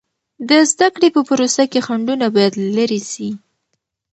د 0.49 0.51
زده 0.71 0.87
کړې 0.95 1.09
په 1.15 1.21
پروسه 1.29 1.63
کې 1.71 1.79
خنډونه 1.85 2.27
باید 2.35 2.53
لیرې 2.75 3.01
سي. 3.11 3.29